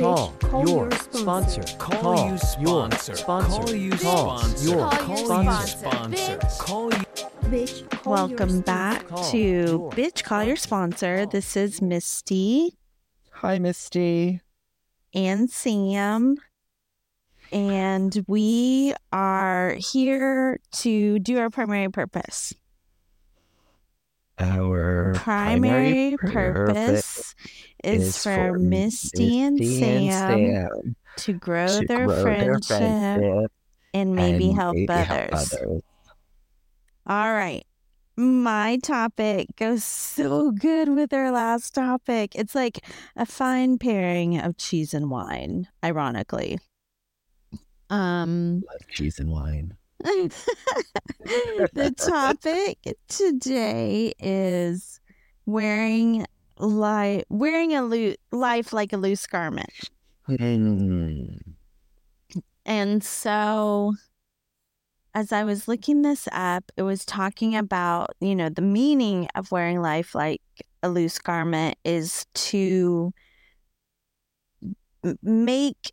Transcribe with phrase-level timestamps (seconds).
[0.00, 1.62] Call, Call your your sponsor.
[1.62, 1.76] sponsor.
[1.78, 2.60] Call, you sponsor.
[2.62, 3.24] Your sponsor.
[3.24, 4.64] Call you sponsor.
[4.68, 5.66] your Call you sponsor.
[5.78, 6.16] sponsor.
[6.38, 6.58] Bitch.
[6.58, 7.04] Call you.
[7.50, 11.26] Bitch, Welcome back Call to Bitch Call Your Sponsor.
[11.26, 12.78] This is Misty
[13.32, 14.40] Hi, Misty.
[15.12, 16.36] and Sam.
[17.52, 22.54] And we are here to do our primary purpose.
[24.40, 27.34] Our Primary, purpose purpose
[27.84, 33.52] is, is for Misty, and, Misty Sam Sam to grow to their grow friendship friendship
[33.92, 35.30] and maybe, and help, maybe others.
[35.32, 35.82] others.
[37.06, 37.64] All right.
[38.16, 42.34] My topic goes so good with our last topic.
[42.34, 42.84] It's like
[43.16, 46.58] a fine pairing of cheese and wine, ironically.
[47.88, 49.76] Um Love cheese and wine.
[51.74, 55.00] the topic today is
[55.46, 56.24] wearing
[56.58, 59.90] li- wearing a loo- life like a loose garment.
[60.26, 61.26] Hmm.
[62.64, 63.94] And so
[65.14, 69.50] as I was looking this up, it was talking about, you know, the meaning of
[69.50, 70.42] wearing life like
[70.82, 73.12] a loose garment is to
[75.22, 75.92] make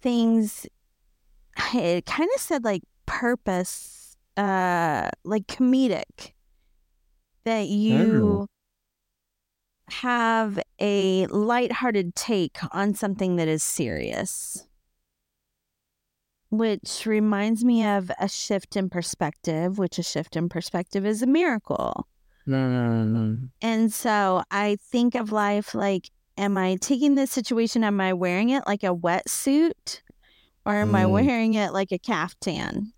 [0.00, 0.66] things
[1.74, 6.32] it kind of said like purpose uh like comedic
[7.44, 8.46] that you
[9.90, 14.66] have a lighthearted take on something that is serious
[16.50, 21.26] which reminds me of a shift in perspective which a shift in perspective is a
[21.26, 22.06] miracle
[22.44, 23.50] Mm.
[23.62, 27.84] and so I think of life like, am I taking this situation?
[27.84, 30.00] Am I wearing it like a wetsuit?
[30.64, 31.10] Or am I Mm.
[31.10, 32.92] wearing it like a caftan?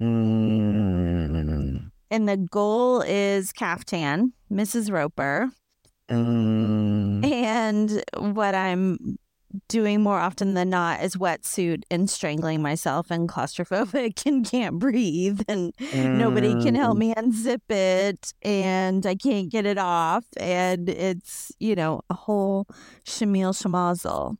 [0.00, 1.90] Mm.
[2.10, 4.90] And the goal is caftan, Mrs.
[4.92, 5.50] Roper.
[6.10, 7.24] Mm.
[7.24, 8.02] And
[8.34, 9.18] what I'm
[9.68, 15.40] doing more often than not is wetsuit and strangling myself and claustrophobic and can't breathe
[15.48, 16.76] and nobody can Mm.
[16.76, 22.14] help me unzip it and I can't get it off and it's you know a
[22.14, 22.66] whole
[23.04, 24.36] shamil shamazel.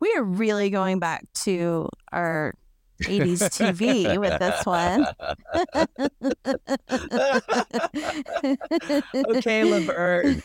[0.00, 2.54] We are really going back to our
[3.02, 5.06] 80s TV with this one.
[9.36, 10.34] okay, Laverne.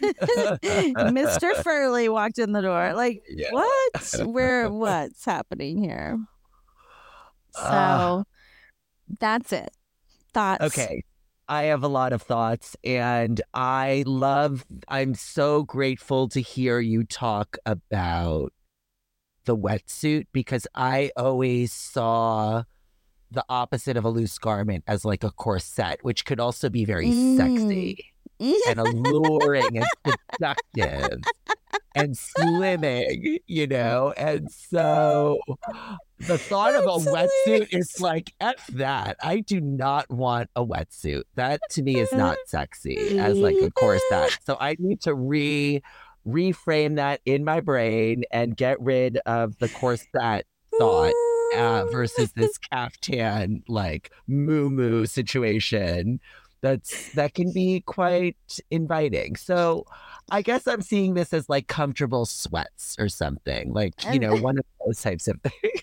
[1.14, 1.56] Mr.
[1.64, 2.94] Furley walked in the door.
[2.94, 3.52] Like, Yeah.
[3.52, 4.16] what?
[4.26, 4.70] Where?
[4.72, 6.18] What's happening here?
[7.54, 8.24] So Ah.
[9.20, 9.72] that's it.
[10.34, 10.64] Thoughts?
[10.66, 11.04] Okay.
[11.48, 17.04] I have a lot of thoughts, and I love, I'm so grateful to hear you
[17.04, 18.54] talk about
[19.46, 22.64] the wetsuit because I always saw
[23.32, 27.08] the opposite of a loose garment as like a corset, which could also be very
[27.08, 27.38] Mm.
[27.38, 28.06] sexy
[28.68, 29.86] and alluring and
[30.34, 31.22] seductive
[31.96, 34.14] and slimming, you know?
[34.18, 35.40] And so
[36.20, 39.18] the thought of a wetsuit is like, F that.
[39.22, 41.24] I do not want a wetsuit.
[41.36, 44.38] That to me is not sexy as like a corset.
[44.46, 45.82] So I need to re
[46.28, 50.46] reframe that in my brain and get rid of the corset
[50.78, 51.14] thought
[51.56, 56.20] uh, versus this caftan like muumuu situation
[56.62, 58.38] that's that can be quite
[58.70, 59.86] inviting so
[60.30, 64.58] i guess i'm seeing this as like comfortable sweats or something like you know one
[64.58, 65.82] of those types of things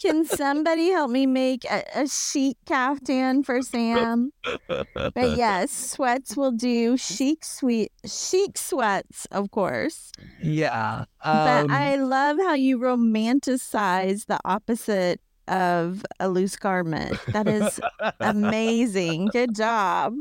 [0.00, 4.30] Can somebody help me make a, a chic caftan for Sam?
[4.68, 6.96] But yes, sweats will do.
[6.96, 10.12] Chic sweet chic sweats, of course.
[10.42, 17.18] yeah but um, I love how you romanticize the opposite of a loose garment.
[17.28, 17.80] That is
[18.20, 19.26] amazing.
[19.32, 20.14] Good job.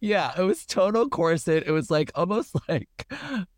[0.00, 2.88] yeah it was total corset it was like almost like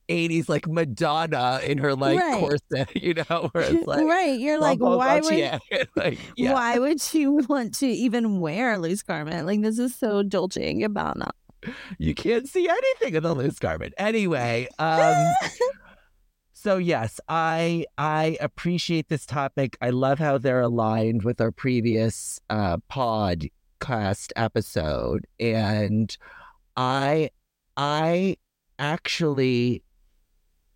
[0.08, 2.40] 80s like madonna in her like Right.
[2.40, 4.38] corset you know where it's like right.
[4.40, 5.60] You're like, why would
[5.96, 6.54] like, yeah.
[6.54, 9.46] why would you want to even wear a loose garment?
[9.46, 11.28] Like this is so Dolce and Gabbana.
[11.98, 13.92] you can't see anything in the loose garment.
[13.98, 15.34] Anyway, um,
[16.66, 19.76] so yes, I I appreciate this topic.
[19.80, 26.16] I love how they're aligned with our previous uh, podcast episode, and
[26.76, 27.30] I
[27.76, 28.38] I
[28.80, 29.84] actually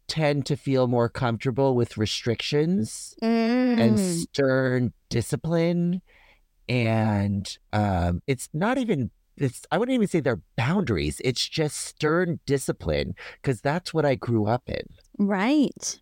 [0.07, 3.99] tend to feel more comfortable with restrictions and Mm.
[3.99, 6.03] stern discipline
[6.69, 12.39] and um it's not even it's i wouldn't even say they're boundaries it's just stern
[12.47, 14.83] discipline because that's what i grew up in
[15.21, 16.01] Right.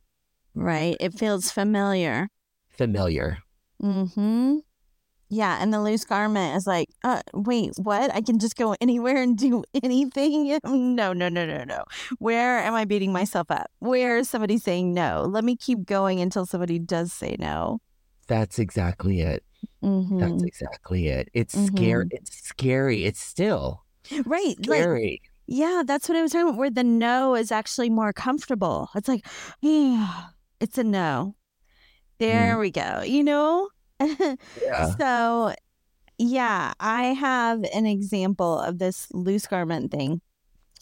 [0.54, 0.96] Right.
[1.00, 2.28] It feels familiar.
[2.70, 3.38] familiar
[3.82, 4.58] Mm-hmm.
[5.30, 8.14] Yeah, and the loose garment is like, uh, wait, what?
[8.14, 10.58] I can just go anywhere and do anything?
[10.64, 11.84] No, no, no, no, no.
[12.18, 13.66] Where am I beating myself up?
[13.80, 15.26] Where is somebody saying no?
[15.28, 17.80] Let me keep going until somebody does say no.
[18.26, 19.44] That's exactly it.
[19.82, 20.18] Mm-hmm.
[20.18, 21.28] That's exactly it.
[21.34, 22.06] It's scary.
[22.06, 22.12] Mhm.
[22.12, 23.04] It's scary.
[23.04, 23.84] It's still
[24.24, 24.54] Right.
[24.66, 25.20] Like, scary.
[25.48, 28.90] Yeah, that's what I was talking about, where the no is actually more comfortable.
[28.94, 29.26] It's like,
[29.62, 30.26] yeah,
[30.60, 31.34] it's a no.
[32.18, 33.02] There we go.
[33.02, 33.68] You know?
[34.00, 34.94] yeah.
[34.98, 35.54] So,
[36.18, 40.20] yeah, I have an example of this loose garment thing.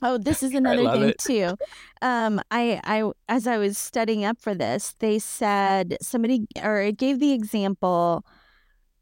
[0.03, 1.19] Oh, this is another thing it.
[1.19, 1.57] too.
[2.03, 6.99] Um, I, I, as I was studying up for this, they said somebody, or it
[6.99, 8.25] gave the example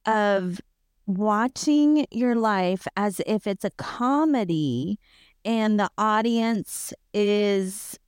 [0.04, 0.60] of
[1.06, 4.98] watching your life as if it's a comedy,
[5.44, 7.98] and the audience is,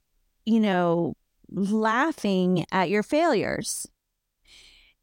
[0.45, 1.15] you know,
[1.49, 3.87] laughing at your failures.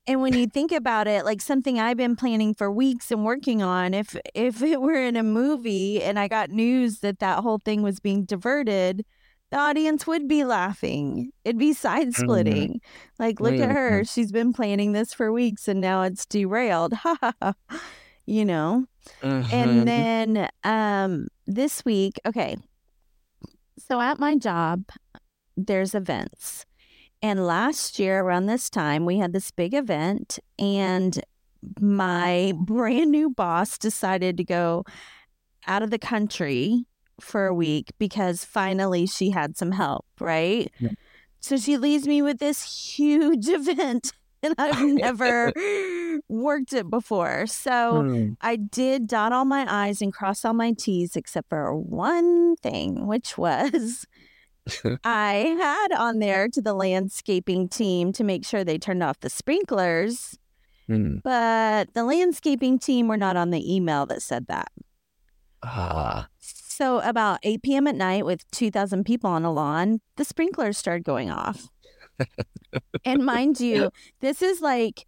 [0.06, 3.62] And when you think about it, like something I've been planning for weeks and working
[3.62, 7.58] on, if if it were in a movie and I got news that that whole
[7.58, 9.06] thing was being diverted,
[9.50, 11.30] the audience would be laughing.
[11.44, 11.72] It'd be mm-hmm.
[11.74, 12.82] side splitting.
[13.18, 13.70] Like, look at mm-hmm.
[13.70, 16.92] her; she's been planning this for weeks, and now it's derailed.
[17.04, 17.54] Ha ha ha.
[18.26, 18.86] You know.
[19.52, 22.56] And then um this week, okay.
[23.78, 24.84] So at my job,
[25.56, 26.64] there's events.
[27.22, 31.22] And last year around this time, we had this big event and
[31.80, 34.84] my brand new boss decided to go
[35.66, 36.84] out of the country
[37.20, 40.70] for a week because finally she had some help, right?
[40.78, 40.90] Yeah.
[41.40, 44.12] So she leaves me with this huge event
[44.48, 45.52] and I've never
[46.28, 47.46] worked it before.
[47.46, 48.32] So Hmm.
[48.40, 53.06] I did dot all my I's and cross all my T's, except for one thing,
[53.06, 54.06] which was
[55.04, 59.30] I had on there to the landscaping team to make sure they turned off the
[59.30, 60.38] sprinklers,
[60.86, 61.16] Hmm.
[61.24, 64.70] but the landscaping team were not on the email that said that.
[65.62, 66.28] Ah.
[66.40, 67.86] So about 8 p.m.
[67.86, 71.68] at night, with 2,000 people on a lawn, the sprinklers started going off.
[73.04, 73.90] And mind you,
[74.20, 75.04] this is like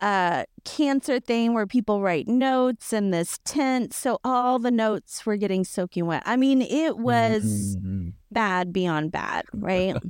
[0.00, 3.92] a cancer thing where people write notes in this tent.
[3.94, 6.22] So all the notes were getting soaking wet.
[6.26, 8.14] I mean, it was Mhm.
[8.30, 9.96] bad beyond bad, right?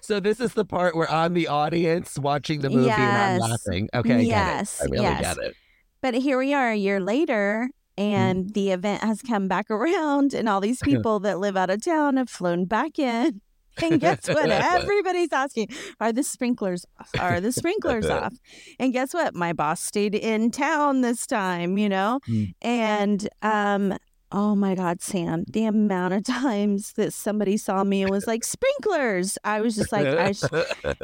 [0.00, 3.88] So this is the part where I'm the audience watching the movie and I'm laughing.
[3.92, 4.88] Okay, I Yes, get it.
[4.88, 5.20] I really yes.
[5.36, 5.56] get it.
[6.00, 7.68] But here we are a year later,
[7.98, 11.84] and the event has come back around, and all these people that live out of
[11.84, 13.40] town have flown back in.
[13.82, 14.50] And guess what?
[14.50, 15.68] Everybody's asking,
[16.00, 17.10] are the sprinklers off?
[17.18, 18.34] Are the sprinklers off?
[18.78, 19.34] And guess what?
[19.34, 22.20] My boss stayed in town this time, you know?
[22.28, 22.54] Mm.
[22.62, 23.94] And um,
[24.32, 28.44] oh my God, Sam, the amount of times that somebody saw me and was like,
[28.44, 29.38] sprinklers.
[29.44, 30.42] I was just like, I, sh-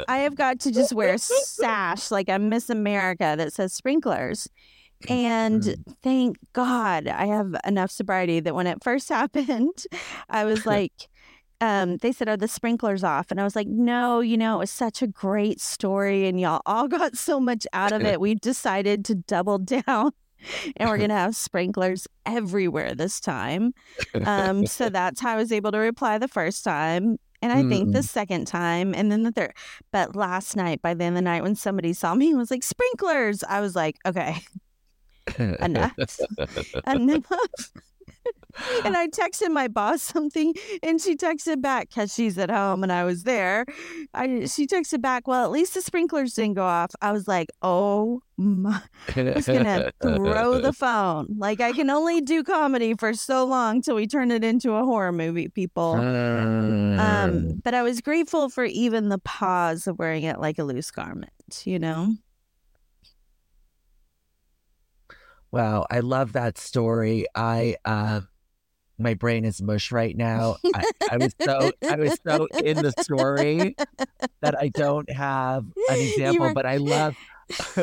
[0.08, 4.48] I have got to just wear a sash like I'm Miss America that says sprinklers.
[5.08, 5.96] And Mm.
[6.02, 9.84] thank God I have enough sobriety that when it first happened,
[10.30, 11.08] I was like,
[11.62, 13.30] um, they said, Are the sprinklers off?
[13.30, 16.60] And I was like, No, you know, it was such a great story and y'all
[16.66, 18.20] all got so much out of it.
[18.20, 20.10] We've decided to double down
[20.76, 23.74] and we're going to have sprinklers everywhere this time.
[24.26, 27.18] Um, so that's how I was able to reply the first time.
[27.40, 29.52] And I think the second time and then the third.
[29.92, 32.50] But last night, by the end of the night, when somebody saw me and was
[32.50, 34.38] like, sprinklers, I was like, okay,
[35.38, 35.92] enough.
[36.86, 37.72] enough.
[38.84, 42.92] And I texted my boss something and she texted back because she's at home and
[42.92, 43.66] I was there.
[44.14, 46.90] I she texted back, well, at least the sprinklers didn't go off.
[47.00, 48.82] I was like, oh my
[49.16, 51.36] I was gonna throw the phone.
[51.38, 54.84] Like I can only do comedy for so long till we turn it into a
[54.84, 55.94] horror movie, people.
[55.94, 60.90] Um, but I was grateful for even the pause of wearing it like a loose
[60.90, 62.14] garment, you know?
[65.50, 67.26] Wow, I love that story.
[67.34, 68.28] I um
[69.02, 70.56] my brain is mush right now.
[70.74, 73.76] I, I was so I was so in the story
[74.40, 77.16] that I don't have an example, were- but I love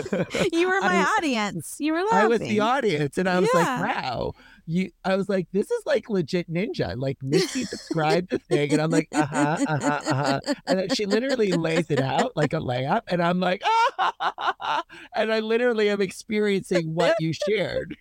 [0.52, 1.76] You were my was- audience.
[1.80, 2.18] You were laughing.
[2.18, 3.60] I was the audience and I was Yeah.
[3.60, 4.34] like, wow.
[4.66, 6.94] You I was like, this is like legit ninja.
[6.96, 10.40] Like Misty described the thing and I'm like, uh-huh, uh-huh, uh-huh.
[10.68, 13.62] And then she literally lays it out like a layup, and I'm like,
[14.00, 14.84] ah,
[15.16, 17.96] and I literally am experiencing what you shared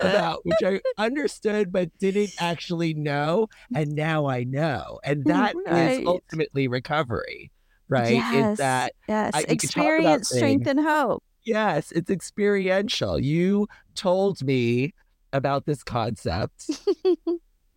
[0.00, 5.54] about, which I understood but didn't actually know, and now I know, and mm, that
[5.54, 6.06] is Right.
[6.06, 7.50] ultimately recovery,
[7.88, 8.12] right?
[8.12, 9.30] Yes, Is that yes.
[9.34, 11.22] I- you could talk about Experience, strength, and hope.
[11.44, 13.18] yes, it's experiential.
[13.18, 14.92] You told me
[15.32, 16.70] about this concept.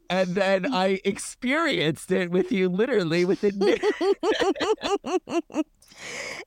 [0.09, 3.85] and then I experienced it with you literally within minutes.
[5.05, 5.63] and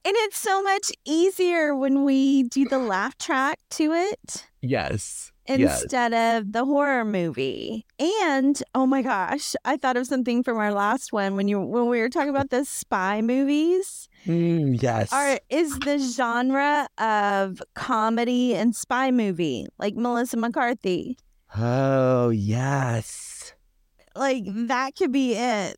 [0.04, 5.30] it's so much easier when we do the laugh track to it Yes.
[5.48, 7.86] Instead of the horror movie.
[7.98, 11.88] And oh my gosh, I thought of something from our last one when you when
[11.88, 14.08] we were talking about the spy movies.
[14.26, 15.12] Mm, yes.
[15.12, 21.16] Are is the genre of comedy and spy movie like Melissa McCarthy?
[21.56, 23.54] Oh, yes.
[24.14, 25.76] Like that could be it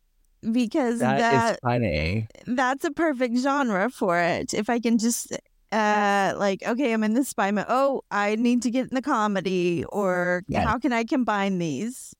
[0.53, 2.29] because that that is funny.
[2.47, 4.55] that's a perfect genre for it.
[4.55, 5.37] If I can just
[5.73, 7.67] uh like okay, I'm in the spy mode.
[7.69, 10.67] Oh, I need to get in the comedy or Yes.
[10.67, 12.15] how can I combine these?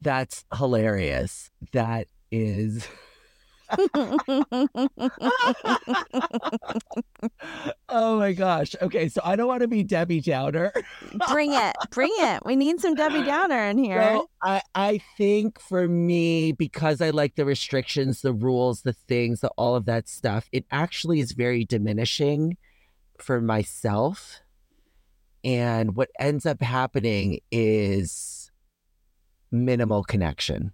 [0.00, 1.50] That's hilarious.
[1.72, 2.86] That is.
[7.88, 8.74] oh my gosh.
[8.80, 10.72] Okay, so I don't want to be Debbie Downer.
[11.28, 11.76] bring it.
[11.90, 12.44] Bring it.
[12.44, 13.98] We need some Debbie Downer in here.
[13.98, 19.40] Well, I, I think for me, because I like the restrictions, the rules, the things,
[19.40, 22.56] the, all of that stuff, it actually is very diminishing
[23.18, 24.40] for myself.
[25.44, 28.50] And what ends up happening is
[29.52, 30.72] minimal connection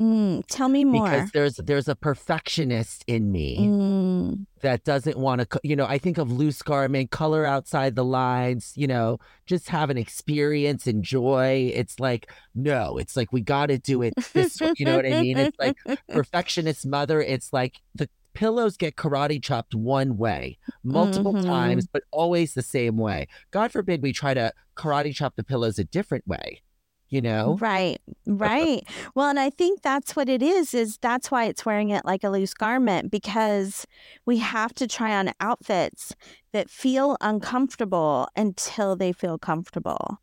[0.00, 1.08] Mm, tell me more.
[1.08, 5.96] because there's there's a perfectionist in me Mm, that doesn't want to you know i
[5.96, 11.70] think of loose garment color outside the lines you know just have an experience enjoy
[11.74, 15.06] it's like no it's like we got to do it this way you know what
[15.06, 15.38] i mean?
[15.38, 15.76] It's like
[16.12, 21.46] perfectionist mother it's like the pillows get karate chopped one way multiple Mhm.
[21.46, 23.28] times but always the same way.
[23.50, 26.60] God forbid we try to karate chop the pillows a different way
[27.08, 28.86] you know Right, right.
[29.14, 32.24] Well, and I think that's what it is, is that's why it's wearing it like
[32.24, 33.86] a loose garment because
[34.24, 36.14] we have to try on outfits
[36.52, 40.18] that feel uncomfortable until they feel comfortable.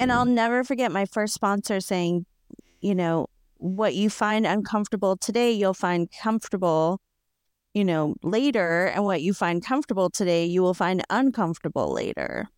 [0.00, 0.34] And I'll hmm.
[0.34, 2.26] never forget my first sponsor saying,
[2.80, 3.28] you know,
[3.58, 7.00] what you find uncomfortable today, you'll find comfortable,
[7.72, 8.86] you know, later.
[8.86, 12.48] And what you find comfortable today, you will find uncomfortable later.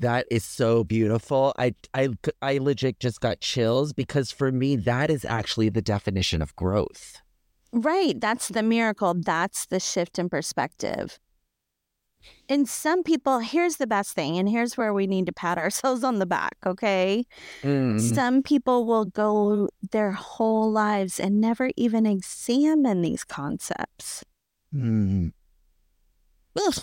[0.00, 1.52] That is so beautiful.
[1.58, 2.08] I, I,
[2.40, 7.20] I legit just got chills because for me, that is actually the definition of growth.
[7.70, 8.18] Right.
[8.18, 9.14] That's the miracle.
[9.14, 11.18] That's the shift in perspective.
[12.48, 16.02] And some people, here's the best thing, and here's where we need to pat ourselves
[16.02, 17.24] on the back, okay?
[17.62, 18.00] Mm.
[18.00, 24.24] Some people will go their whole lives and never even examine these concepts.
[24.74, 25.32] Mm.
[26.58, 26.82] Ugh.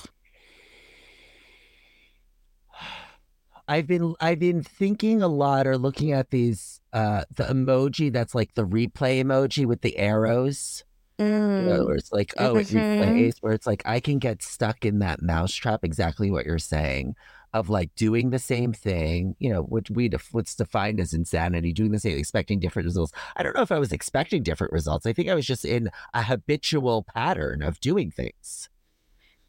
[3.67, 8.33] I've been I've been thinking a lot or looking at these uh the emoji that's
[8.35, 10.83] like the replay emoji with the arrows.
[11.19, 11.85] You know, Mm.
[11.87, 12.99] where it's like, oh, it Mhm.
[12.99, 17.15] replays, where it's like I can get stuck in that mousetrap, exactly what you're saying,
[17.53, 21.73] of like doing the same thing, you know, which we def- what's defined as insanity,
[21.73, 23.11] doing the same, expecting different results.
[23.35, 25.07] I don't know if I was expecting different results.
[25.07, 28.69] I think I was just in a habitual pattern of doing things.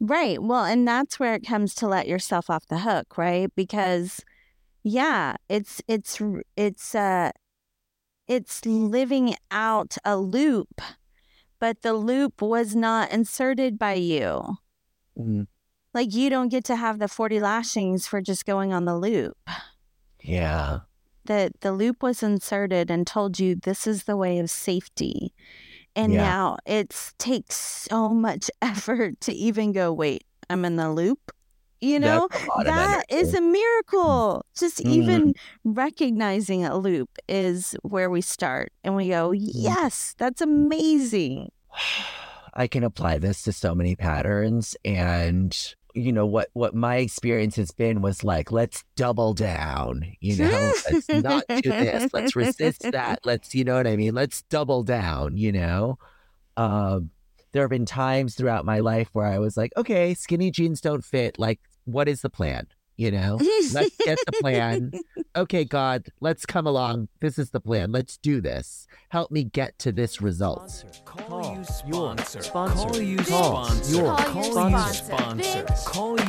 [0.01, 0.41] Right.
[0.43, 3.51] Well, and that's where it comes to let yourself off the hook, right?
[3.57, 4.25] Because
[4.85, 6.21] yeah, it's it's
[6.57, 7.33] it's uh
[8.29, 10.81] it's living out a loop,
[11.59, 14.59] but the loop was not inserted by you.
[15.19, 15.47] Mm,
[15.93, 19.37] Like you don't get to have the 40 lashings for just going on the loop.
[20.23, 20.81] yeah.
[21.25, 25.35] The the loop was inserted and told you this is the way of safety.
[25.99, 26.23] And Yeah.
[26.23, 31.33] now it takes so much effort to even go, wait, I'm in the loop.
[31.81, 34.45] You know, That's a lot of that is miracle.
[34.59, 34.93] Just Mhm.
[34.93, 39.39] even recognizing a loop is where we start and we go, Mm-hmm.
[39.69, 41.51] yes, that's amazing.
[42.55, 45.57] I can apply this to so many patterns and
[45.99, 50.73] you know what what my experience has been was like let's double down you know
[50.91, 52.13] let's not do this.
[52.13, 53.21] Let's resist that.
[53.25, 54.15] Let's you know what i mean?
[54.15, 55.99] Let's double down you know?
[56.57, 57.11] Um
[57.53, 61.05] there have been times throughout my life where i was like okay skinny jeans don't
[61.05, 61.39] fit.
[61.39, 62.67] Like what is the plan
[62.99, 63.39] you know
[63.73, 64.93] let's get the plan
[65.37, 69.79] okay god let's come along this is the plan let's do this help me get
[69.79, 72.43] to this result Call you sponsor.
[72.43, 72.89] sponsor.
[72.89, 73.97] Call you sponsor.
[73.97, 75.05] your Call you sponsor.
[75.05, 75.65] sponsor.
[75.87, 76.27] Call you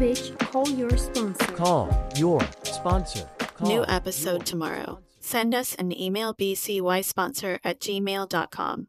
[0.00, 1.46] Bitch, call your sponsor.
[1.52, 3.28] Call your sponsor.
[3.56, 5.00] Call New episode tomorrow.
[5.20, 8.78] Send us an email bcysponsor at gmail.com.